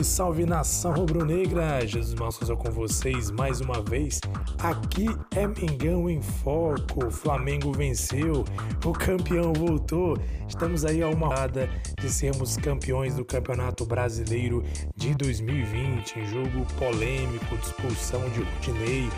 [0.00, 1.86] Salve, salve nação rubro-negra!
[1.86, 4.20] Jesus Malsouza com vocês mais uma vez.
[4.58, 7.10] Aqui é Mengão em Foco.
[7.10, 8.44] Flamengo venceu,
[8.84, 10.16] o campeão voltou.
[10.48, 11.68] Estamos aí a uma hora
[11.98, 14.64] de sermos campeões do Campeonato Brasileiro
[14.96, 16.18] de 2020.
[16.18, 19.08] Em jogo polêmico, de expulsão de Rudinei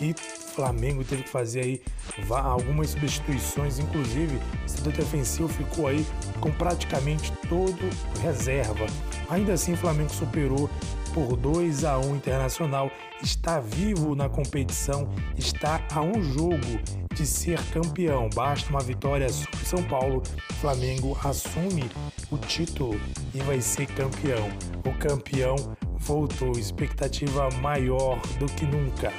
[0.00, 0.14] e
[0.54, 1.82] Flamengo teve que fazer aí
[2.30, 6.06] algumas substituições, inclusive o setor defensivo ficou aí
[6.40, 7.78] com praticamente todo
[8.22, 8.86] reserva.
[9.28, 10.70] Ainda assim, o Flamengo superou
[11.12, 12.90] por 2 a 1 Internacional,
[13.22, 16.80] está vivo na competição, está a um jogo
[17.14, 18.28] de ser campeão.
[18.34, 20.22] Basta uma vitória sobre São Paulo,
[20.60, 21.88] Flamengo assume
[22.30, 23.00] o título
[23.32, 24.48] e vai ser campeão.
[24.84, 25.56] O campeão
[25.98, 29.12] voltou, expectativa maior do que nunca.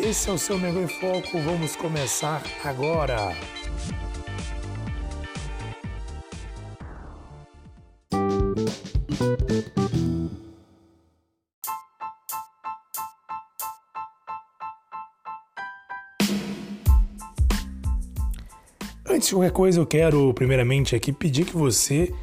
[0.00, 3.36] Esse é o seu Mengão em Foco, vamos começar agora.
[19.04, 22.14] Antes de qualquer coisa, eu quero primeiramente aqui pedir que você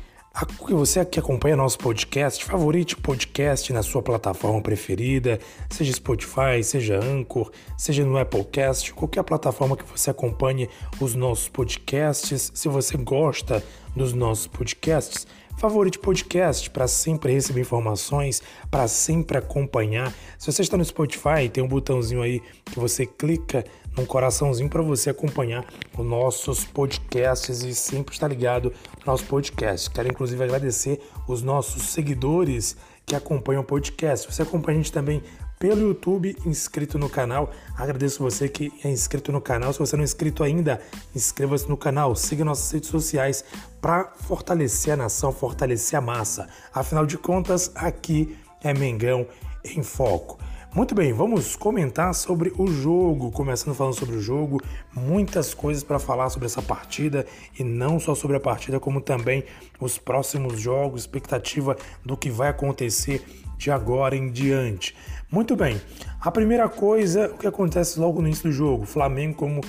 [0.70, 7.50] você que acompanha nosso podcast, favorite podcast na sua plataforma preferida, seja Spotify, seja Anchor,
[7.78, 10.70] seja no Applecast, qualquer plataforma que você acompanhe
[11.00, 12.52] os nossos podcasts.
[12.54, 13.64] Se você gosta
[13.96, 15.26] dos nossos podcasts,
[15.58, 20.14] favorite podcast para sempre receber informações, para sempre acompanhar.
[20.38, 23.64] Se você está no Spotify, tem um botãozinho aí que você clica
[23.98, 25.66] num coraçãozinho para você acompanhar
[25.98, 29.90] os nossos podcasts e sempre estar ligado no nosso podcast.
[29.90, 34.32] Quero inclusive agradecer os nossos seguidores que acompanham o podcast.
[34.32, 35.22] Você acompanha a gente também
[35.60, 37.52] pelo YouTube, inscrito no canal.
[37.78, 39.72] Agradeço você que é inscrito no canal.
[39.74, 40.82] Se você não é inscrito ainda,
[41.16, 43.44] inscreva-se no canal, siga nossas redes sociais
[43.82, 46.48] para fortalecer a nação, fortalecer a massa.
[46.74, 49.28] Afinal de contas, aqui é Mengão
[49.64, 50.38] em Foco.
[50.76, 53.32] Muito bem, vamos comentar sobre o jogo.
[53.32, 54.62] Começando falando sobre o jogo,
[54.94, 57.26] muitas coisas para falar sobre essa partida
[57.58, 59.46] e não só sobre a partida, como também
[59.80, 63.24] os próximos jogos, expectativa do que vai acontecer
[63.58, 64.94] de agora em diante.
[65.36, 65.82] Muito bem,
[66.22, 69.60] a primeira coisa, o que acontece logo no início do jogo, Flamengo como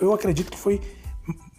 [0.00, 0.80] eu acredito que foi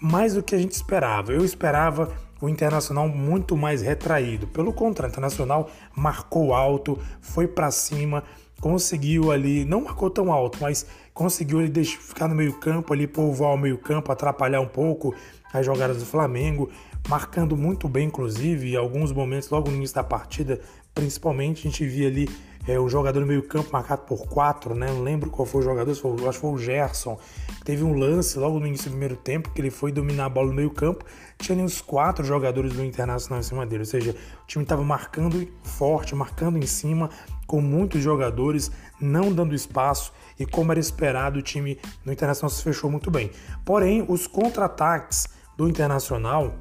[0.01, 1.31] mais do que a gente esperava.
[1.31, 2.11] Eu esperava
[2.41, 4.47] o Internacional muito mais retraído.
[4.47, 8.23] Pelo contrário, o Internacional marcou alto, foi para cima,
[8.59, 13.53] conseguiu ali, não marcou tão alto, mas conseguiu ali deixar, ficar no meio-campo, ali povoar
[13.53, 15.13] o meio-campo, atrapalhar um pouco
[15.53, 16.71] as jogadas do Flamengo,
[17.07, 20.59] marcando muito bem, inclusive, em alguns momentos, logo no início da partida,
[20.95, 22.27] principalmente, a gente via ali
[22.67, 24.87] é, o jogador no meio-campo marcado por quatro, né?
[24.87, 27.19] Não lembro qual foi o jogador, foi, acho que foi o Gerson.
[27.63, 30.49] Teve um lance logo no início do primeiro tempo que ele foi dominar a bola
[30.49, 31.03] no meio-campo.
[31.37, 34.83] Tinha ali uns quatro jogadores do Internacional em cima dele, ou seja, o time estava
[34.83, 37.09] marcando forte, marcando em cima,
[37.47, 42.63] com muitos jogadores, não dando espaço e como era esperado, o time do Internacional se
[42.63, 43.29] fechou muito bem.
[43.65, 46.55] Porém, os contra-ataques do Internacional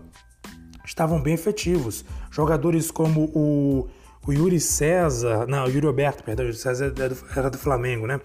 [0.85, 2.05] estavam bem efetivos.
[2.31, 3.89] Jogadores como o,
[4.31, 7.59] o Yuri César, não, o Yuri Alberto, perdão, o Yuri César era do, era do
[7.59, 8.21] Flamengo, né?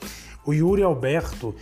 [0.45, 1.55] O Yuri Alberto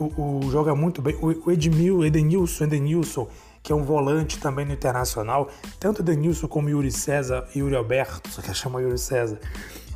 [0.00, 0.04] o,
[0.40, 1.14] o joga muito bem.
[1.20, 3.28] O, o Edmil, Edenilson, Edenilson,
[3.62, 8.30] que é um volante também no Internacional, tanto Edenilson como Yuri César e Yuri Alberto,
[8.30, 9.38] só que chama Yuri César,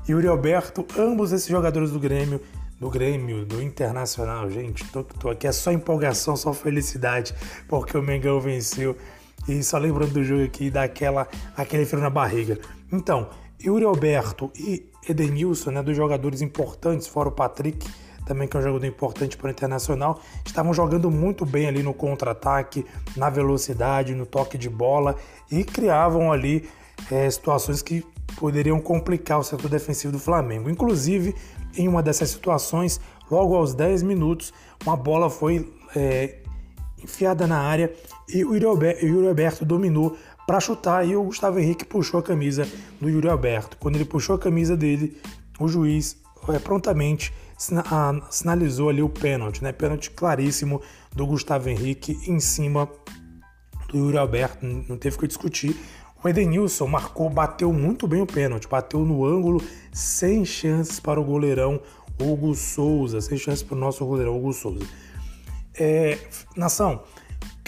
[0.07, 2.43] Yuri Alberto, ambos esses jogadores do Grêmio,
[2.79, 7.35] do Grêmio, do Internacional, gente, tô, tô aqui, é só empolgação, só felicidade,
[7.67, 8.97] porque o Mengão venceu.
[9.49, 12.59] E só lembrando do jogo aqui, dá aquela, aquele frio na barriga.
[12.93, 13.31] Então,
[13.65, 17.87] Yuri Alberto e Edenilson, né, dos jogadores importantes, fora o Patrick,
[18.25, 21.95] também que é um jogador importante para o Internacional, estavam jogando muito bem ali no
[21.95, 22.85] contra-ataque,
[23.17, 25.17] na velocidade, no toque de bola
[25.51, 26.69] e criavam ali
[27.11, 28.05] é, situações que
[28.37, 30.69] poderiam complicar o setor defensivo do Flamengo.
[30.69, 31.35] Inclusive,
[31.77, 33.01] em uma dessas situações,
[33.31, 34.53] logo aos 10 minutos,
[34.85, 36.37] uma bola foi é,
[37.03, 37.93] enfiada na área
[38.29, 40.17] e o Yuri Alberto dominou
[40.49, 42.67] para chutar e o Gustavo Henrique puxou a camisa
[42.99, 43.77] do Yuri Alberto.
[43.77, 45.21] Quando ele puxou a camisa dele,
[45.61, 46.17] o juiz
[46.49, 47.35] é, prontamente
[48.31, 49.73] sinalizou ali o pênalti, né?
[49.73, 50.81] Pênalti claríssimo
[51.15, 52.89] do Gustavo Henrique em cima
[53.91, 55.77] do Yuri Alberto, não teve que discutir.
[56.25, 59.63] O Edenilson marcou, bateu muito bem o pênalti, bateu no ângulo,
[59.93, 61.79] sem chances para o goleirão
[62.19, 64.87] Hugo Souza, sem chances para o nosso goleirão Hugo Souza.
[65.79, 66.17] É,
[66.57, 67.03] nação,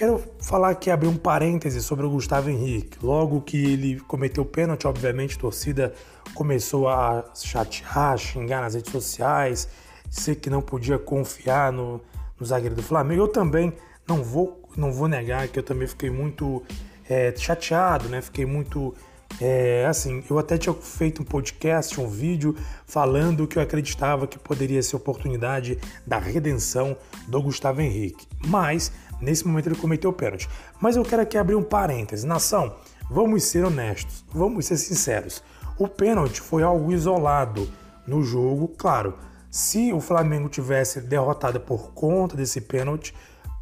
[0.01, 2.97] quero falar aqui, abrir um parêntese sobre o Gustavo Henrique.
[3.03, 5.93] Logo que ele cometeu o pênalti, obviamente a torcida
[6.33, 9.69] começou a chatear, xingar nas redes sociais,
[10.09, 12.01] dizer que não podia confiar no,
[12.39, 13.25] no zagueiro do Flamengo.
[13.25, 13.75] Eu também
[14.09, 16.63] não vou, não vou negar que eu também fiquei muito
[17.07, 18.23] é, chateado, né?
[18.23, 18.95] Fiquei muito
[19.41, 24.39] É, assim, eu até tinha feito um podcast, um vídeo falando que eu acreditava que
[24.39, 26.97] poderia ser oportunidade da redenção
[27.29, 28.27] do Gustavo Henrique.
[28.45, 28.91] Mas,
[29.21, 30.49] nesse momento ele cometeu o pênalti.
[30.81, 32.27] Mas eu quero aqui abrir um parêntese.
[32.27, 32.75] Nação,
[33.11, 35.43] vamos ser honestos, vamos ser sinceros.
[35.79, 37.69] O pênalti foi algo isolado
[38.07, 39.15] no jogo, claro.
[39.51, 43.15] Se o Flamengo tivesse derrotado por conta desse pênalti,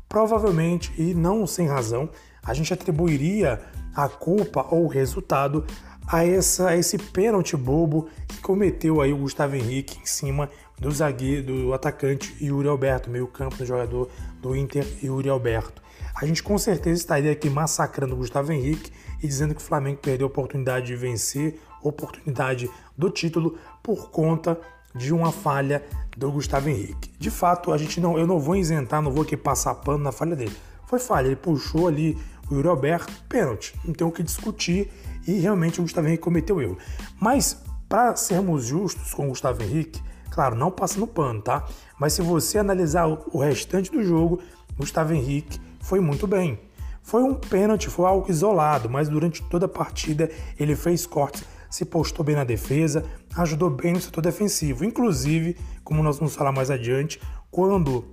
[0.09, 2.11] provavelmente, e não sem razão,
[2.45, 3.61] a gente atribuiria
[3.95, 5.65] a culpa ou o resultado
[6.07, 10.91] a, essa, a esse pênalti bobo que cometeu aí o Gustavo Henrique em cima do
[10.91, 14.09] zagueiro, do atacante Yuri Alberto, meio campo do jogador
[14.41, 15.83] do Inter Yuri Alberto.
[16.15, 18.93] A gente com certeza estaria aqui massacrando o Gustavo Henrique
[19.23, 24.59] e dizendo que o Flamengo perdeu a oportunidade de vencer, oportunidade do título por conta
[24.95, 25.85] de uma falha
[26.17, 27.11] do Gustavo Henrique.
[27.19, 30.13] De fato, a gente não, eu não vou isentar, não vou aqui passar pano na
[30.13, 30.57] falha dele.
[30.87, 32.19] Foi falha, ele puxou ali
[32.51, 34.91] o Yuri Alberto, pênalti, não tem o que discutir
[35.27, 36.79] e realmente o Gustavo Henrique cometeu erro.
[37.21, 40.01] Mas para sermos justos com o Gustavo Henrique,
[40.39, 41.67] claro, não passando pano, tá?
[41.99, 44.41] Mas se você analisar o restante do jogo,
[44.77, 46.61] Gustavo Henrique foi muito bem.
[47.03, 51.85] Foi um pênalti, foi algo isolado, mas durante toda a partida ele fez cortes, se
[51.85, 53.05] postou bem na defesa,
[53.35, 54.85] ajudou bem no setor defensivo.
[54.85, 57.21] Inclusive, como nós vamos falar mais adiante,
[57.51, 58.05] quando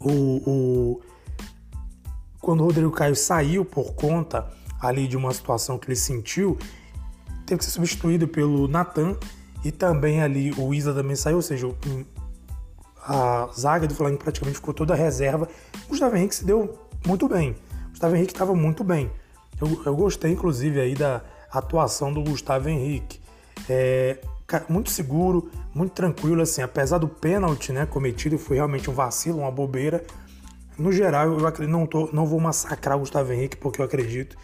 [0.00, 0.10] o,
[0.50, 1.00] o
[2.40, 4.50] quando o Rodrigo Caio saiu por conta
[4.80, 6.58] ali de uma situação que ele sentiu,
[7.46, 9.16] teve que ser substituído pelo Natan
[9.64, 11.68] e também ali o Isa também saiu, ou seja,
[13.02, 15.48] a zaga do Flamengo praticamente ficou toda reserva.
[15.86, 17.56] O Gustavo Henrique se deu muito bem.
[17.86, 19.10] O Gustavo Henrique estava muito bem.
[19.60, 21.22] Eu, eu, gostei, inclusive, aí da
[21.52, 23.20] atuação do Gustavo Henrique.
[23.68, 24.18] É,
[24.68, 29.50] muito seguro, muito tranquilo, assim, apesar do pênalti né, cometido, foi realmente um vacilo, uma
[29.50, 30.04] bobeira,
[30.80, 34.34] no geral, eu acredito, não, tô, não vou massacrar o Gustavo Henrique, porque eu acredito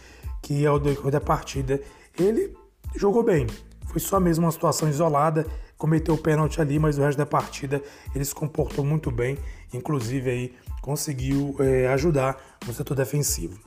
[0.41, 1.81] que ao decorrer da partida
[2.17, 2.55] ele
[2.95, 3.47] jogou bem.
[3.87, 5.45] Foi só mesmo uma situação isolada,
[5.77, 7.81] cometeu o pênalti ali, mas o resto da partida
[8.13, 9.37] ele se comportou muito bem,
[9.73, 13.59] inclusive aí conseguiu é, ajudar no setor defensivo.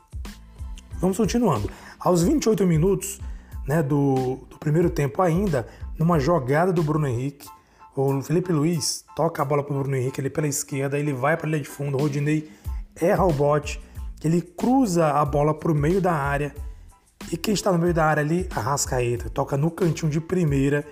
[0.98, 1.70] Vamos continuando.
[1.98, 3.20] Aos 28 minutos
[3.66, 5.66] né, do, do primeiro tempo ainda,
[5.98, 7.48] numa jogada do Bruno Henrique,
[7.96, 11.36] o Felipe Luiz toca a bola para o Bruno Henrique ali pela esquerda, ele vai
[11.36, 12.50] para a linha de fundo, o Rodinei
[13.00, 13.80] erra o bote,
[14.22, 16.54] ele cruza a bola para o meio da área
[17.32, 20.84] e quem está no meio da área ali, Arrascaeta, toca no cantinho de primeira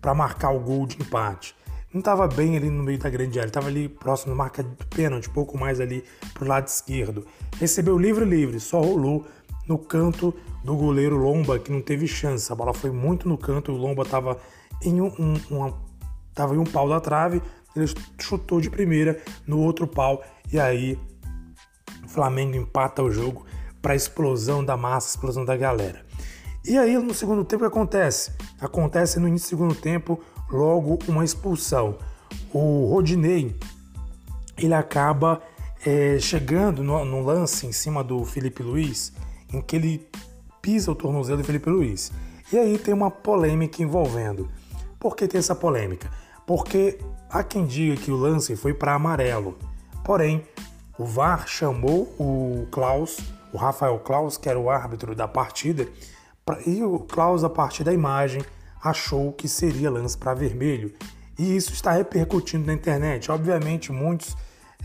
[0.00, 1.54] para marcar o gol de empate.
[1.92, 4.84] Não estava bem ali no meio da grande área, estava ali próximo da marca de
[4.86, 6.04] pênalti, pouco mais ali
[6.34, 7.26] para o lado esquerdo.
[7.58, 9.26] Recebeu livre-livre, só rolou
[9.66, 12.52] no canto do goleiro Lomba, que não teve chance.
[12.52, 14.36] A bola foi muito no canto, o Lomba estava
[14.82, 15.74] em um, um, uma,
[16.34, 17.40] tava em um pau da trave,
[17.74, 17.86] ele
[18.18, 20.98] chutou de primeira no outro pau e aí
[22.04, 23.46] o Flamengo empata o jogo
[23.88, 26.04] para a explosão da massa, explosão da galera.
[26.62, 28.32] E aí no segundo tempo o que acontece?
[28.60, 30.20] Acontece no início do segundo tempo
[30.50, 31.96] logo uma expulsão.
[32.52, 33.56] O Rodinei
[34.58, 35.40] ele acaba
[35.86, 39.10] é, chegando no, no, lance em cima do Felipe Luiz,
[39.50, 40.06] em que ele
[40.60, 42.12] pisa o tornozelo do Felipe Luiz.
[42.52, 44.50] E aí tem uma polêmica envolvendo.
[45.00, 46.10] Por que tem essa polêmica?
[46.46, 46.98] Porque
[47.30, 49.56] há quem diga que o lance foi para amarelo.
[50.04, 50.44] Porém,
[50.98, 53.18] o VAR chamou o Klaus,
[53.52, 55.88] o Rafael Klaus, que era o árbitro da partida,
[56.66, 58.42] e o Klaus, a partir da imagem,
[58.82, 60.92] achou que seria lance para vermelho.
[61.38, 63.30] E isso está repercutindo na internet.
[63.30, 64.36] Obviamente, muitos,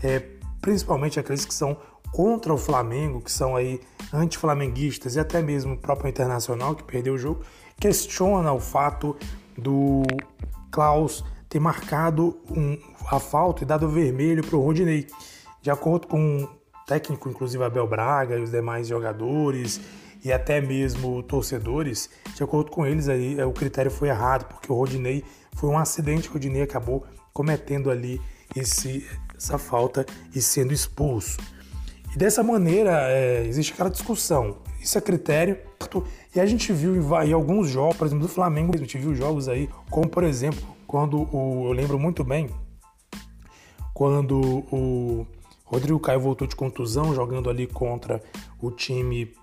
[0.02, 0.20] é,
[0.60, 1.76] principalmente aqueles que são
[2.12, 3.80] contra o Flamengo, que são aí
[4.12, 7.42] anti-flamenguistas e até mesmo o próprio Internacional, que perdeu o jogo,
[7.80, 9.16] questiona o fato
[9.58, 10.02] do
[10.70, 15.08] Klaus ter marcado um, a falta e dado vermelho para o Rodinei.
[15.64, 16.48] De acordo com o
[16.86, 19.80] técnico, inclusive Abel Braga e os demais jogadores
[20.22, 24.70] e até mesmo torcedores, de acordo com eles aí é, o critério foi errado, porque
[24.70, 25.24] o Rodinei
[25.56, 28.20] foi um acidente, o Rodinei acabou cometendo ali
[28.54, 30.04] esse, essa falta
[30.34, 31.38] e sendo expulso.
[32.14, 34.58] E dessa maneira é, existe aquela discussão.
[34.82, 35.56] Isso é critério.
[36.36, 39.14] E a gente viu em, em, alguns jogos, por exemplo, do Flamengo, a gente viu
[39.14, 42.50] jogos aí, como por exemplo, quando o, eu lembro muito bem,
[43.94, 44.38] quando
[44.70, 45.26] o
[45.64, 48.22] Rodrigo Caio voltou de contusão, jogando ali contra
[48.60, 49.34] o time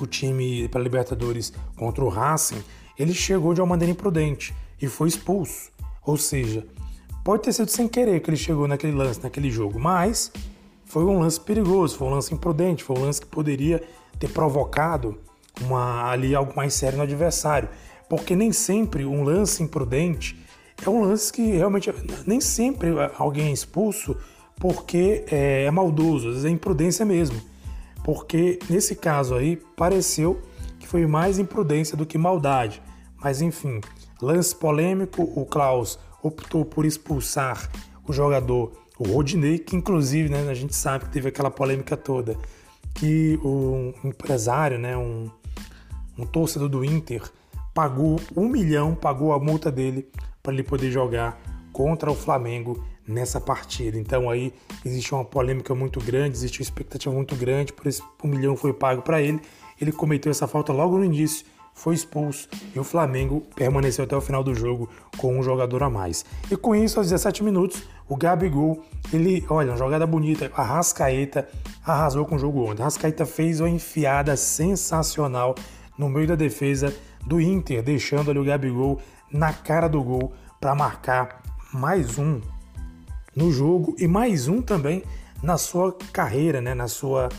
[0.00, 2.62] o time para Libertadores contra o Racing,
[2.98, 5.70] ele chegou de uma maneira imprudente e foi expulso.
[6.04, 6.66] Ou seja,
[7.24, 10.32] pode ter sido sem querer que ele chegou naquele lance, naquele jogo, mas
[10.84, 13.82] foi um lance perigoso, foi um lance imprudente, foi um lance que poderia
[14.18, 15.18] ter provocado
[15.60, 17.68] uma, ali algo mais sério no adversário.
[18.08, 20.36] Porque nem sempre um lance imprudente
[20.84, 21.92] é um lance que realmente
[22.26, 24.16] nem sempre alguém é expulso
[24.60, 27.40] porque é, é maldoso, às vezes é imprudência mesmo.
[28.04, 30.40] Porque nesse caso aí pareceu
[30.78, 32.80] que foi mais imprudência do que maldade.
[33.22, 33.80] Mas enfim,
[34.20, 37.70] lance polêmico, o Klaus optou por expulsar
[38.06, 42.36] o jogador, o Rodinei, que inclusive né, a gente sabe que teve aquela polêmica toda,
[42.94, 45.30] que o empresário, né, um,
[46.18, 47.22] um torcedor do Inter,
[47.72, 50.06] pagou um milhão, pagou a multa dele
[50.42, 51.40] para ele poder jogar
[51.72, 53.98] contra o Flamengo nessa partida.
[53.98, 54.52] Então aí
[54.84, 58.72] existe uma polêmica muito grande, existe uma expectativa muito grande, por isso um milhão foi
[58.72, 59.40] pago para ele.
[59.80, 64.20] Ele cometeu essa falta logo no início foi expulso e o Flamengo permaneceu até o
[64.20, 66.24] final do jogo com um jogador a mais.
[66.50, 71.48] E com isso, aos 17 minutos, o Gabigol, ele, olha, uma jogada bonita, a Rascaeta
[71.84, 72.82] arrasou com o jogo ontem.
[72.82, 75.54] A Rascaeta fez uma enfiada sensacional
[75.96, 79.00] no meio da defesa do Inter, deixando ali o Gabigol
[79.32, 81.40] na cara do gol para marcar
[81.72, 82.40] mais um
[83.40, 85.02] no jogo e mais um também
[85.42, 87.30] na sua carreira, né, na sua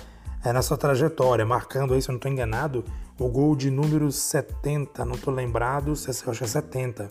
[0.44, 2.84] é, na sua trajetória, marcando aí, se eu não estou enganado,
[3.20, 7.08] o gol de número 70, não estou lembrado, acho que é 70.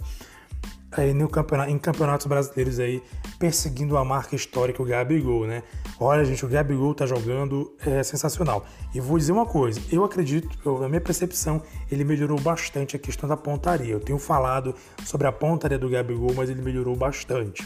[0.90, 3.00] Aí no campeonato, em campeonatos brasileiros aí,
[3.38, 5.62] perseguindo a marca histórica, o Gabigol, né?
[6.00, 8.66] Olha, gente, o Gabigol tá jogando é sensacional.
[8.92, 10.49] E vou dizer uma coisa, eu acredito,
[10.80, 13.92] na minha percepção, ele melhorou bastante a questão da pontaria.
[13.92, 17.64] Eu tenho falado sobre a pontaria do Gabigol, mas ele melhorou bastante.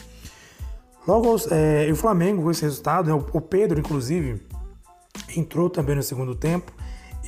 [1.07, 4.41] Logo, é, o Flamengo, com esse resultado, né, o Pedro, inclusive,
[5.37, 6.73] entrou também no segundo tempo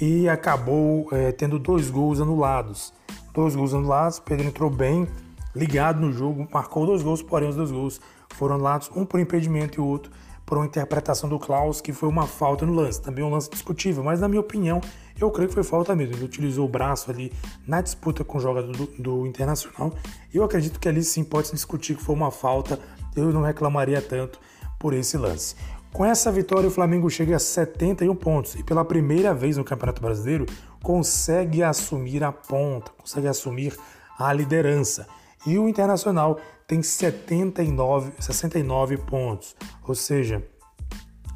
[0.00, 2.92] e acabou é, tendo dois gols anulados.
[3.34, 5.06] Dois gols anulados, Pedro entrou bem,
[5.54, 9.78] ligado no jogo, marcou dois gols, porém os dois gols foram anulados, um por impedimento
[9.78, 10.10] e o outro
[10.46, 13.02] por uma interpretação do Klaus, que foi uma falta no lance.
[13.02, 14.80] Também um lance discutível, mas na minha opinião,
[15.20, 16.14] eu creio que foi falta mesmo.
[16.14, 17.32] Ele utilizou o braço ali
[17.66, 19.92] na disputa com o jogador do, do Internacional.
[20.32, 22.78] Eu acredito que ali sim pode se discutir que foi uma falta.
[23.16, 24.38] Eu não reclamaria tanto
[24.78, 25.56] por esse lance.
[25.92, 30.02] Com essa vitória, o Flamengo chega a 71 pontos e pela primeira vez no Campeonato
[30.02, 30.44] Brasileiro
[30.82, 33.74] consegue assumir a ponta, consegue assumir
[34.18, 35.06] a liderança.
[35.46, 39.56] E o Internacional tem 79, 69 pontos,
[39.86, 40.46] ou seja,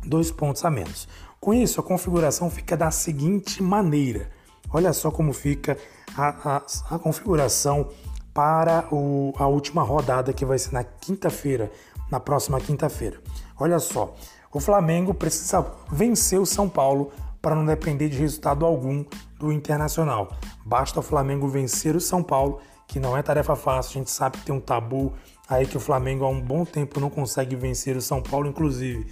[0.05, 1.09] dois pontos a menos.
[1.41, 4.31] Com isso, a configuração fica da seguinte maneira:
[4.71, 5.79] olha só como fica
[6.15, 7.89] a, a, a configuração
[8.33, 11.71] para o, a última rodada que vai ser na quinta-feira,
[12.11, 13.21] na próxima quinta-feira.
[13.59, 14.15] Olha só,
[14.53, 19.05] o Flamengo precisa vencer o São Paulo para não depender de resultado algum
[19.39, 20.33] do Internacional.
[20.65, 24.39] Basta o Flamengo vencer o São Paulo, que não é tarefa fácil, a gente sabe
[24.39, 25.13] que tem um tabu
[25.49, 29.07] aí que o Flamengo há um bom tempo não consegue vencer o São Paulo, inclusive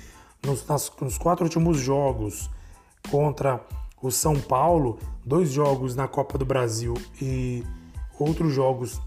[0.45, 2.51] nos, nas, nos quatro últimos jogos
[3.11, 3.61] contra
[4.01, 7.65] o São Paulo, dois jogos na Copa do Brasil e
[8.19, 9.01] outros jogos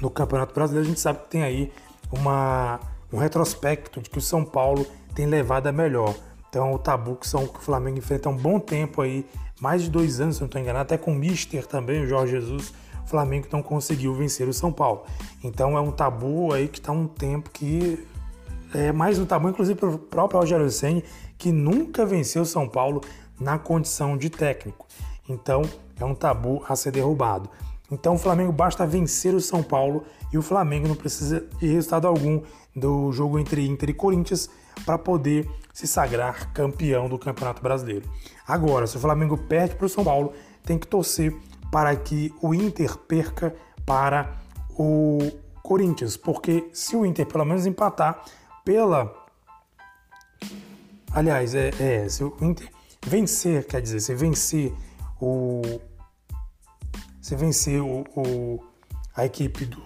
[0.00, 1.72] no Campeonato Brasileiro, a gente sabe que tem aí
[2.12, 2.80] uma,
[3.12, 6.14] um retrospecto de que o São Paulo tem levado a melhor.
[6.48, 9.26] Então, o tabu que, são, que o Flamengo enfrenta há um bom tempo aí,
[9.60, 12.32] mais de dois anos, se não estou enganado, até com o Mister também, o Jorge
[12.32, 12.72] Jesus,
[13.04, 15.04] o Flamengo não conseguiu vencer o São Paulo.
[15.42, 18.06] Então, é um tabu aí que está um tempo que
[18.74, 21.04] é mais um tabu, inclusive para o próprio Rogério Senni,
[21.38, 23.00] que nunca venceu o São Paulo
[23.38, 24.86] na condição de técnico.
[25.28, 25.62] Então,
[25.98, 27.48] é um tabu a ser derrubado.
[27.90, 32.06] Então, o Flamengo basta vencer o São Paulo e o Flamengo não precisa de resultado
[32.06, 32.42] algum
[32.74, 34.50] do jogo entre Inter e Corinthians
[34.84, 38.08] para poder se sagrar campeão do Campeonato Brasileiro.
[38.46, 40.32] Agora, se o Flamengo perde para o São Paulo,
[40.64, 41.34] tem que torcer
[41.70, 44.36] para que o Inter perca para
[44.78, 45.18] o
[45.62, 48.24] Corinthians, porque se o Inter pelo menos empatar
[48.64, 49.12] pela.
[51.12, 52.70] Aliás, é, é se o Inter
[53.06, 54.72] vencer, quer dizer, se vencer
[55.20, 55.62] o.
[57.26, 58.60] Se vencer o, o
[59.16, 59.82] a equipe do,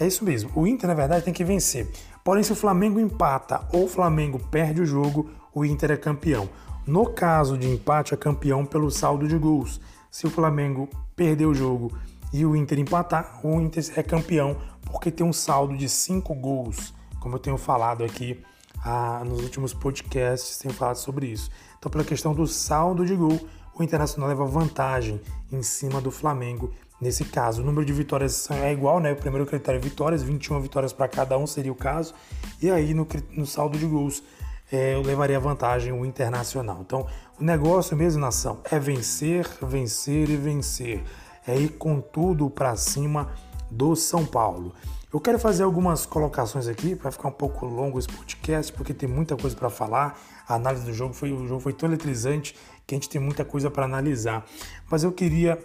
[0.00, 0.50] É isso mesmo.
[0.56, 1.88] O Inter, na verdade, tem que vencer.
[2.24, 6.48] Porém, se o Flamengo empata ou o Flamengo perde o jogo, o Inter é campeão.
[6.84, 9.80] No caso de empate, é campeão pelo saldo de gols.
[10.10, 11.96] Se o Flamengo perder o jogo
[12.32, 14.56] e o Inter empatar, o Inter é campeão
[14.90, 18.42] porque tem um saldo de 5 gols, como eu tenho falado aqui
[18.84, 21.48] ah, nos últimos podcasts, tenho falado sobre isso.
[21.82, 23.40] Então, pela questão do saldo de gol,
[23.74, 25.20] o Internacional leva vantagem
[25.50, 26.72] em cima do Flamengo
[27.02, 29.10] Nesse caso, o número de vitórias é igual, né?
[29.10, 32.14] O primeiro critério é vitórias, 21 vitórias para cada um seria o caso.
[32.62, 34.22] E aí, no, no saldo de gols,
[34.70, 36.78] é, eu levaria vantagem o Internacional.
[36.80, 37.04] Então,
[37.40, 41.02] o negócio mesmo, nação, é vencer, vencer e vencer.
[41.44, 43.32] É ir com tudo para cima
[43.68, 44.72] do São Paulo.
[45.12, 49.08] Eu quero fazer algumas colocações aqui, para ficar um pouco longo esse podcast, porque tem
[49.08, 50.16] muita coisa para falar.
[50.48, 52.54] A análise do jogo foi, o jogo foi tão eletrizante
[52.86, 54.44] que a gente tem muita coisa para analisar.
[54.90, 55.58] Mas eu queria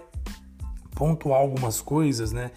[0.96, 2.52] pontuar algumas coisas né,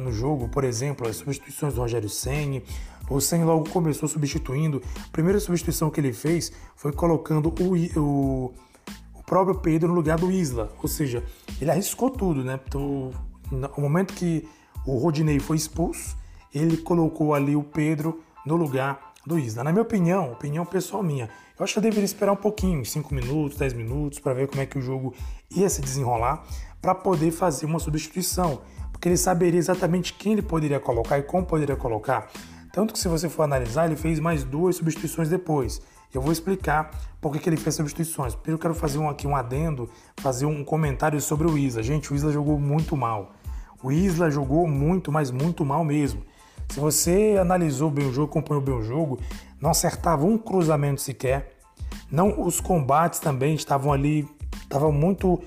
[0.00, 2.64] no jogo, por exemplo, as substituições do Rogério Senni,
[3.10, 4.82] O Sen logo começou substituindo.
[5.06, 8.54] A primeira substituição que ele fez foi colocando o, o,
[9.14, 10.72] o próprio Pedro no lugar do Isla.
[10.82, 11.22] Ou seja,
[11.60, 12.58] ele arriscou tudo, né?
[12.66, 13.10] Então,
[13.50, 14.48] no momento que
[14.86, 16.16] o Rodinei foi expulso,
[16.54, 19.64] ele colocou ali o Pedro no lugar do Isla.
[19.64, 21.28] Na minha opinião, opinião pessoal minha,
[21.58, 24.60] eu acho que eu deveria esperar um pouquinho, 5 minutos, 10 minutos, para ver como
[24.60, 25.14] é que o jogo
[25.50, 26.44] ia se desenrolar,
[26.80, 28.60] para poder fazer uma substituição,
[28.92, 32.30] porque ele saberia exatamente quem ele poderia colocar e como poderia colocar.
[32.72, 35.80] Tanto que se você for analisar, ele fez mais duas substituições depois.
[36.12, 36.90] Eu vou explicar
[37.20, 38.34] por que, que ele fez substituições.
[38.34, 41.82] Primeiro eu quero fazer um, aqui um adendo, fazer um comentário sobre o Isla.
[41.82, 43.32] Gente, o Isla jogou muito mal.
[43.82, 46.22] O Isla jogou muito, mas muito mal mesmo.
[46.68, 49.18] Se você analisou bem o jogo, acompanhou bem o jogo,
[49.60, 51.52] não acertava um cruzamento sequer.
[52.10, 54.28] Não, os combates também estavam ali,
[54.62, 55.40] estavam muito.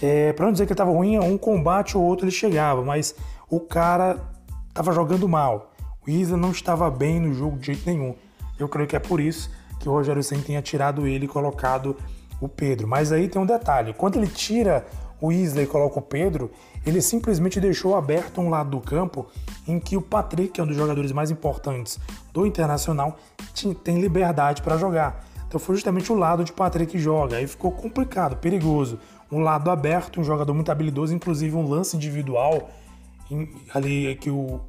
[0.00, 3.14] É, para não dizer que estava ruim, um combate ou outro ele chegava, mas
[3.48, 4.20] o cara
[4.68, 5.72] estava jogando mal.
[6.06, 8.14] O Isla não estava bem no jogo de jeito nenhum.
[8.58, 11.96] Eu creio que é por isso que o Rogério Senna tenha tirado ele e colocado
[12.40, 12.88] o Pedro.
[12.88, 14.86] Mas aí tem um detalhe: quando ele tira
[15.22, 16.50] o Isla e coloca o Pedro,
[16.84, 19.28] ele simplesmente deixou aberto um lado do campo
[19.68, 22.00] em que o Patrick, que é um dos jogadores mais importantes
[22.32, 23.16] do Internacional,
[23.84, 25.24] tem liberdade para jogar.
[25.46, 27.36] Então foi justamente o lado de Patrick que joga.
[27.36, 28.98] Aí ficou complicado, perigoso.
[29.30, 32.68] Um lado aberto, um jogador muito habilidoso, inclusive um lance individual
[33.72, 34.60] ali que o,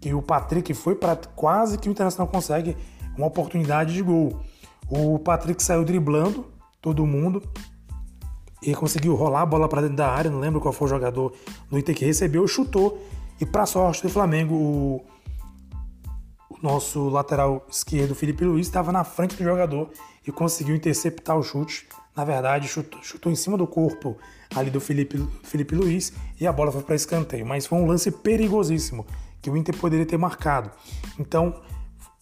[0.00, 2.76] que o Patrick foi para quase que o Internacional consegue
[3.16, 4.40] uma oportunidade de gol.
[4.88, 6.46] O Patrick saiu driblando
[6.80, 7.42] todo mundo,
[8.62, 11.32] e conseguiu rolar a bola para dentro da área, não lembro qual foi o jogador
[11.68, 13.02] do Inter que recebeu, chutou
[13.40, 15.04] e para sorte do Flamengo, o,
[16.48, 19.90] o nosso lateral esquerdo, Felipe Luiz, estava na frente do jogador
[20.24, 21.88] e conseguiu interceptar o chute.
[22.14, 24.16] Na verdade, chutou, chutou em cima do corpo
[24.54, 27.44] ali do Felipe, Felipe Luiz e a bola foi para escanteio.
[27.44, 29.04] Mas foi um lance perigosíssimo
[29.40, 30.70] que o Inter poderia ter marcado.
[31.18, 31.60] Então,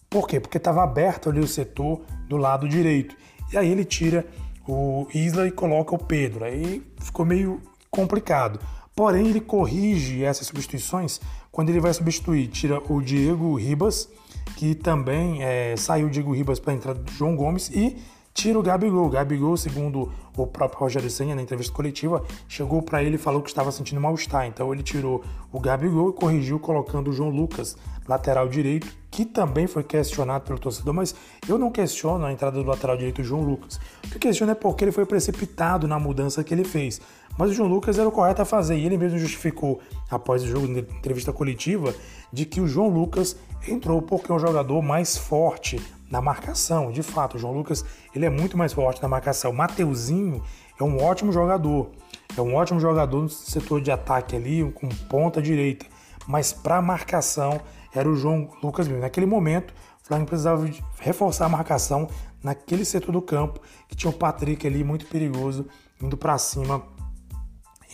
[0.09, 0.41] por quê?
[0.41, 3.15] Porque estava aberto ali o setor do lado direito.
[3.53, 4.27] E aí ele tira
[4.67, 6.45] o Isla e coloca o Pedro.
[6.45, 8.61] Aí ficou meio complicado.
[8.95, 11.21] Porém, ele corrige essas substituições
[11.51, 12.49] quando ele vai substituir.
[12.49, 14.09] Tira o Diego Ribas,
[14.57, 17.97] que também é, saiu o Diego Ribas para entrar do João Gomes, e
[18.35, 19.07] tira o Gabigol.
[19.07, 23.43] O Gabigol, segundo o próprio Rogério Senna na entrevista coletiva, chegou para ele e falou
[23.43, 24.47] que estava sentindo mal-estar.
[24.47, 28.87] Então ele tirou o Gabigol e corrigiu colocando o João Lucas, lateral direito,
[29.21, 31.15] que também foi questionado pelo torcedor, mas
[31.47, 33.79] eu não questiono a entrada do lateral direito João Lucas.
[34.03, 37.03] O que questiono é porque ele foi precipitado na mudança que ele fez.
[37.37, 39.79] Mas o João Lucas era o correto a fazer e ele mesmo justificou,
[40.11, 41.95] após o jogo, na entrevista coletiva,
[42.33, 43.37] de que o João Lucas
[43.69, 45.79] entrou porque é um jogador mais forte
[46.11, 46.91] na marcação.
[46.91, 49.53] De fato, o João Lucas ele é muito mais forte na marcação.
[49.53, 50.43] Mateuzinho
[50.81, 51.91] é um ótimo jogador,
[52.35, 55.85] é um ótimo jogador no setor de ataque ali, com ponta direita.
[56.27, 57.61] Mas para marcação
[57.95, 59.03] era o João Lucas mesmo.
[59.03, 59.73] Naquele momento,
[60.03, 62.09] o Flamengo precisava reforçar a marcação
[62.43, 65.67] naquele setor do campo que tinha o Patrick ali muito perigoso
[66.01, 66.83] indo para cima,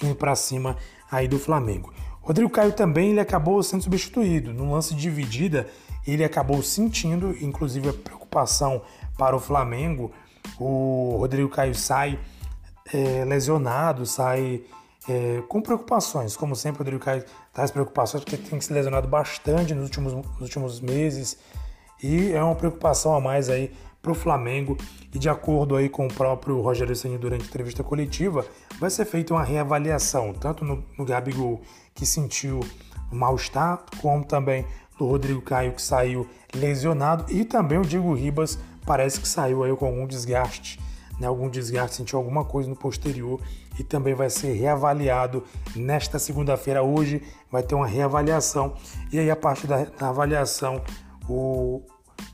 [0.02, 0.76] indo para cima
[1.10, 1.92] aí do Flamengo.
[2.20, 4.52] Rodrigo Caio também ele acabou sendo substituído.
[4.52, 5.68] No lance de dividida,
[6.06, 8.82] ele acabou sentindo, inclusive, a preocupação
[9.16, 10.10] para o Flamengo.
[10.58, 12.18] O Rodrigo Caio sai
[12.92, 14.62] é, lesionado, sai
[15.08, 16.36] é, com preocupações.
[16.36, 20.40] Como sempre, o Rodrigo Caio traz preocupações porque tem se lesionado bastante nos últimos, nos
[20.40, 21.38] últimos meses.
[22.02, 24.76] E é uma preocupação a mais aí para o Flamengo.
[25.12, 28.44] E de acordo aí com o próprio Rogério Senna durante a entrevista coletiva,
[28.78, 31.60] vai ser feita uma reavaliação, tanto no, no Gabigol,
[31.94, 32.60] que sentiu
[33.10, 34.64] mal-estar, como também
[34.98, 39.74] do Rodrigo Caio, que saiu lesionado, e também o Diego Ribas parece que saiu aí
[39.76, 40.78] com algum desgaste,
[41.18, 43.40] né, algum desgaste, sentiu alguma coisa no posterior
[43.78, 46.82] e também vai ser reavaliado nesta segunda-feira.
[46.82, 48.74] Hoje vai ter uma reavaliação
[49.12, 50.82] e aí a partir da, da avaliação
[51.28, 51.82] o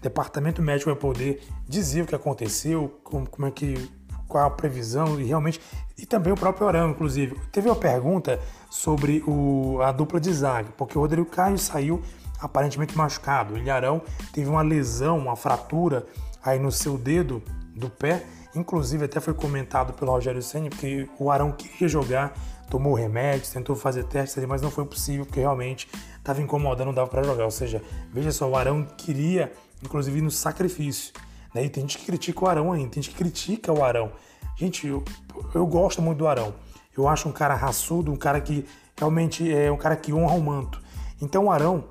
[0.01, 3.91] departamento médico vai poder dizer o que aconteceu, como, como é que
[4.29, 5.61] qual a previsão e realmente
[5.99, 7.39] e também o próprio Arão, inclusive.
[7.53, 12.03] Teve uma pergunta sobre o, a dupla de zaga, porque o Rodrigo Caio saiu
[12.41, 13.55] aparentemente machucado.
[13.55, 14.03] O Ilharão
[14.33, 16.07] teve uma lesão, uma fratura
[16.43, 17.43] aí no seu dedo
[17.77, 18.25] do pé.
[18.55, 22.35] Inclusive até foi comentado pelo Rogério Senna que o Arão queria jogar,
[22.69, 25.89] tomou remédios, tentou fazer testes ali, mas não foi possível porque realmente
[26.19, 27.45] estava incomodando, não dava para jogar.
[27.45, 31.13] Ou seja, veja só, o Arão queria, inclusive, no sacrifício.
[31.55, 31.65] Né?
[31.65, 34.13] E tem gente que critica o Arão ainda, tem gente que critica o Arão.
[34.57, 35.03] Gente, eu,
[35.55, 36.55] eu gosto muito do Arão.
[36.97, 38.67] Eu acho um cara raçudo, um cara que
[38.99, 40.81] realmente é um cara que honra o manto.
[41.21, 41.85] Então o Arão,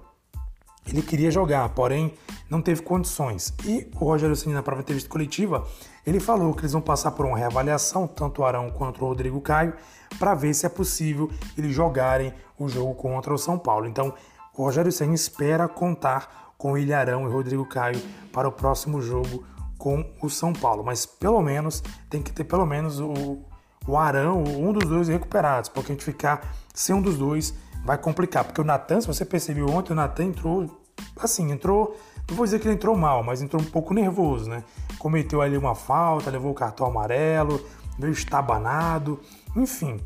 [0.91, 2.13] ele queria jogar, porém
[2.49, 3.53] não teve condições.
[3.65, 5.65] E o Rogério Ceni na própria entrevista coletiva,
[6.05, 9.39] ele falou que eles vão passar por uma reavaliação, tanto o Arão quanto o Rodrigo
[9.41, 9.73] Caio,
[10.19, 13.87] para ver se é possível eles jogarem o jogo contra o São Paulo.
[13.87, 14.13] Então,
[14.55, 17.99] o Rogério Ceni espera contar com Ilharão e Rodrigo Caio
[18.31, 19.43] para o próximo jogo
[19.77, 20.83] com o São Paulo.
[20.83, 23.39] Mas pelo menos tem que ter pelo menos o,
[23.87, 27.97] o Arão, um dos dois recuperados, porque a gente ficar sem um dos dois vai
[27.97, 28.43] complicar.
[28.43, 30.80] Porque o Natan, se você percebeu ontem, o Natan entrou
[31.19, 31.97] assim, entrou.
[32.29, 34.63] Não vou dizer que ele entrou mal, mas entrou um pouco nervoso, né?
[34.97, 37.65] Cometeu ali uma falta, levou o cartão amarelo,
[37.97, 39.19] veio estabanado,
[39.55, 39.99] enfim.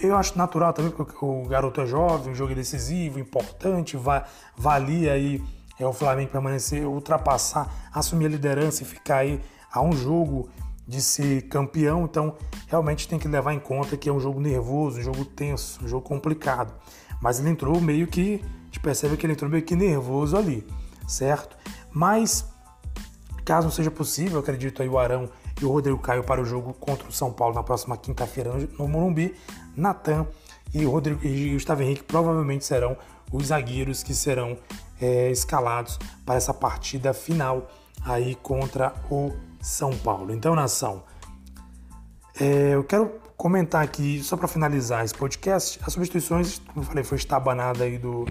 [0.00, 4.24] Eu acho natural também, porque o garoto é jovem, o jogo é decisivo, importante, vai,
[4.56, 5.42] valia aí
[5.78, 9.40] é o Flamengo permanecer, ultrapassar, assumir a liderança e ficar aí
[9.72, 10.48] a um jogo
[10.86, 12.04] de ser campeão.
[12.04, 15.84] Então, realmente tem que levar em conta que é um jogo nervoso, um jogo tenso,
[15.84, 16.74] um jogo complicado.
[17.22, 20.66] Mas ele entrou meio que, gente percebe que ele entrou meio que nervoso ali,
[21.06, 21.56] certo?
[21.90, 22.46] Mas,
[23.44, 25.28] caso não seja possível, acredito aí o Arão
[25.60, 28.86] e o Rodrigo Caio para o jogo contra o São Paulo na próxima quinta-feira no
[28.86, 29.34] Morumbi,
[29.76, 30.26] Natan
[30.72, 32.96] e o Rodrigo e Gustavo Henrique provavelmente serão
[33.32, 34.56] os zagueiros que serão
[35.00, 37.68] é, escalados para essa partida final
[38.04, 40.32] aí contra o São Paulo.
[40.32, 41.02] Então, nação,
[42.40, 47.04] é, eu quero comentar aqui, só para finalizar esse podcast, as substituições, como eu falei,
[47.04, 48.26] foi estabanada aí do.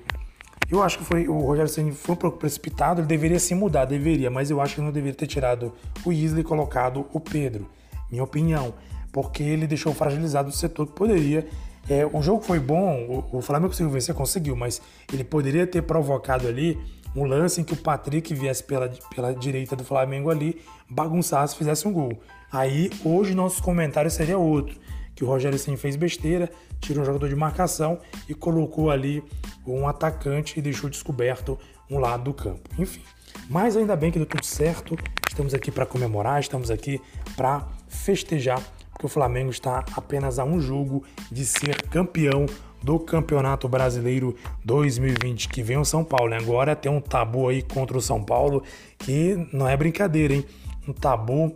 [0.69, 3.85] Eu acho que foi o Rogério Ceni foi um pouco precipitado, ele deveria se mudar,
[3.85, 5.73] deveria, mas eu acho que não deveria ter tirado
[6.05, 7.69] o Isley e colocado o Pedro,
[8.11, 8.73] minha opinião,
[9.11, 11.47] porque ele deixou fragilizado o setor que poderia
[11.89, 15.81] é, o jogo foi bom, o, o Flamengo conseguiu vencer, conseguiu, mas ele poderia ter
[15.81, 16.77] provocado ali
[17.15, 21.87] um lance em que o Patrick viesse pela, pela direita do Flamengo ali, bagunçasse, fizesse
[21.87, 22.11] um gol.
[22.51, 24.77] Aí hoje nosso comentário seria outro,
[25.15, 29.23] que o Rogério Ceni fez besteira, tirou um jogador de marcação e colocou ali
[29.65, 31.57] um atacante e deixou descoberto
[31.89, 32.69] um lado do campo.
[32.77, 33.01] Enfim,
[33.49, 34.97] mas ainda bem que deu tudo certo.
[35.27, 37.01] Estamos aqui para comemorar, estamos aqui
[37.35, 38.61] para festejar
[38.97, 42.47] porque o Flamengo está apenas a um jogo de ser campeão
[42.81, 44.35] do Campeonato Brasileiro
[44.65, 46.33] 2020, que vem o São Paulo.
[46.33, 48.63] Agora tem um tabu aí contra o São Paulo
[48.97, 50.45] que não é brincadeira, hein?
[50.87, 51.55] Um tabu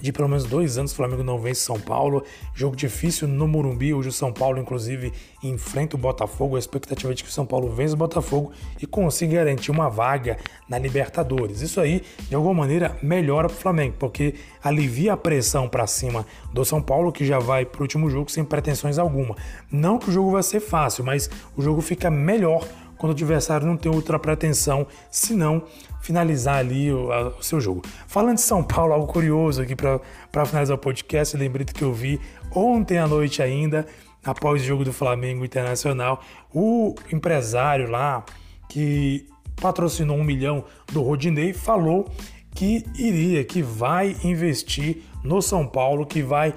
[0.00, 2.24] de pelo menos dois anos o Flamengo não vence São Paulo.
[2.54, 3.92] Jogo difícil no Morumbi.
[3.92, 6.56] Hoje o São Paulo, inclusive, enfrenta o Botafogo.
[6.56, 9.88] A expectativa é de que o São Paulo vença o Botafogo e consiga garantir uma
[9.88, 11.60] vaga na Libertadores.
[11.60, 16.26] Isso aí, de alguma maneira, melhora para o Flamengo, porque alivia a pressão para cima
[16.52, 19.36] do São Paulo, que já vai para o último jogo sem pretensões alguma.
[19.70, 22.66] Não que o jogo vai ser fácil, mas o jogo fica melhor
[23.00, 25.62] quando o adversário não tem outra pretensão, senão
[26.02, 27.80] finalizar ali o, a, o, seu jogo.
[28.06, 32.20] Falando de São Paulo, algo curioso aqui para finalizar o podcast, lembrei que eu vi
[32.54, 33.86] ontem à noite ainda,
[34.22, 36.22] após o jogo do Flamengo Internacional,
[36.54, 38.22] o empresário lá
[38.68, 42.06] que patrocinou um milhão do Rodinei falou
[42.54, 46.52] que iria, que vai investir no São Paulo, que vai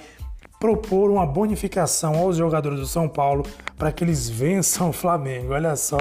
[0.59, 3.45] propor uma bonificação aos jogadores do São Paulo
[3.77, 5.53] para que eles vençam o Flamengo.
[5.53, 5.97] Olha só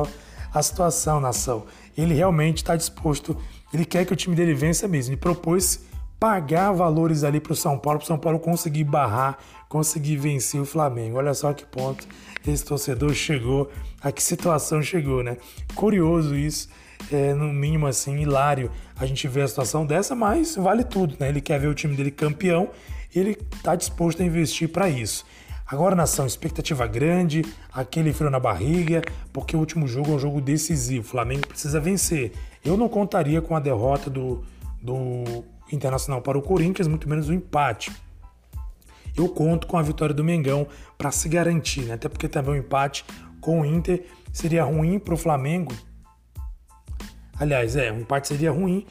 [0.53, 1.65] a situação, nação.
[1.97, 3.37] Ele realmente está disposto,
[3.73, 5.13] ele quer que o time dele vença mesmo.
[5.13, 5.81] Ele propôs
[6.19, 9.39] pagar valores ali para o São Paulo, para o São Paulo conseguir barrar,
[9.69, 11.19] conseguir vencer o Flamengo.
[11.19, 12.07] Olha só que ponto
[12.47, 15.37] esse torcedor chegou, a que situação chegou, né?
[15.75, 16.69] Curioso isso,
[17.11, 21.29] é, no mínimo assim, hilário a gente ver a situação dessa, mas vale tudo, né?
[21.29, 22.71] Ele quer ver o time dele campeão
[23.15, 25.25] e ele está disposto a investir para isso.
[25.73, 29.01] Agora, nação, expectativa grande, aquele frio na barriga,
[29.33, 31.03] porque o último jogo é um jogo decisivo.
[31.03, 32.33] O Flamengo precisa vencer.
[32.63, 34.45] Eu não contaria com a derrota do,
[34.83, 37.91] do Internacional para o Corinthians, muito menos o empate.
[39.17, 40.67] Eu conto com a vitória do Mengão
[40.99, 41.95] para se garantir, né?
[41.95, 43.03] até porque também o empate
[43.41, 45.73] com o Inter seria ruim para o Flamengo.
[47.41, 48.85] Aliás, é, um empate seria ruim.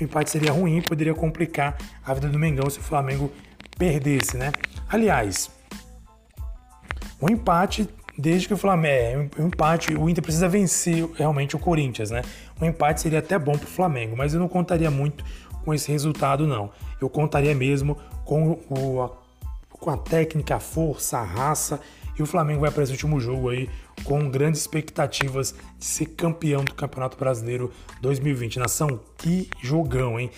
[0.00, 3.30] O empate seria ruim, poderia complicar a vida do Mengão se o Flamengo
[3.80, 4.52] perdesse, né?
[4.90, 5.50] Aliás,
[7.20, 7.88] um empate
[8.18, 12.20] desde que o Flamengo, é, um empate, o Inter precisa vencer realmente o Corinthians, né?
[12.60, 15.24] Um empate seria até bom para o Flamengo, mas eu não contaria muito
[15.64, 16.70] com esse resultado não.
[17.00, 19.10] Eu contaria mesmo com, o, a,
[19.70, 21.80] com a técnica, a força, a raça
[22.18, 23.66] e o Flamengo vai para esse último jogo aí
[24.04, 28.58] com grandes expectativas de ser campeão do Campeonato Brasileiro 2020.
[28.58, 30.30] Nação, que jogão, hein?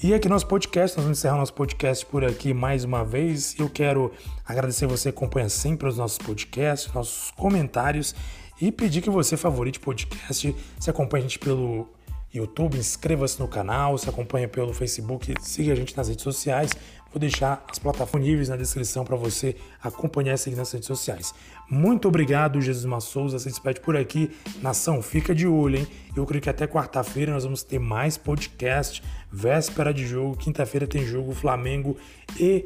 [0.00, 3.58] E aqui nosso podcast, nós vamos encerrar nosso podcast por aqui mais uma vez.
[3.58, 4.12] Eu quero
[4.46, 8.14] agradecer você que acompanha sempre os nossos podcasts, nossos comentários
[8.60, 11.88] e pedir que você favorite o podcast, se acompanha a gente pelo
[12.32, 16.70] YouTube, inscreva-se no canal, se acompanha pelo Facebook, siga a gente nas redes sociais.
[17.12, 21.34] Vou deixar as plataformas na descrição para você acompanhar e seguir nas redes sociais.
[21.70, 23.38] Muito obrigado, Jesus Massouza.
[23.38, 24.30] Se despede por aqui.
[24.62, 25.86] Nação, fica de olho, hein?
[26.14, 29.02] Eu creio que até quarta-feira nós vamos ter mais podcast.
[29.32, 30.36] Véspera de jogo.
[30.36, 31.96] Quinta-feira tem jogo Flamengo
[32.38, 32.64] e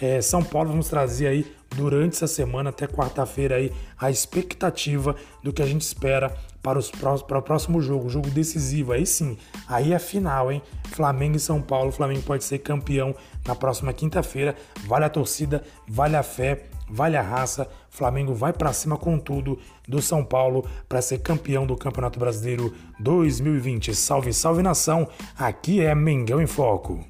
[0.00, 5.52] é, São Paulo, vamos trazer aí durante essa semana até quarta-feira aí a expectativa do
[5.52, 8.92] que a gente espera para, os, para o próximo jogo, jogo decisivo.
[8.92, 9.36] Aí sim,
[9.68, 10.62] aí é final, hein?
[10.88, 11.88] Flamengo e São Paulo.
[11.88, 13.14] O Flamengo pode ser campeão
[13.46, 14.54] na próxima quinta-feira.
[14.86, 17.68] Vale a torcida, vale a fé, vale a raça.
[17.88, 22.74] Flamengo vai para cima com tudo do São Paulo para ser campeão do Campeonato Brasileiro
[23.00, 23.94] 2020.
[23.94, 25.08] Salve, salve nação!
[25.36, 27.09] Aqui é Mengão em Foco.